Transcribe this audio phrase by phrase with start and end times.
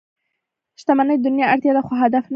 [0.79, 2.29] •شتمني د دنیا اړتیا ده، خو هدف نه دی.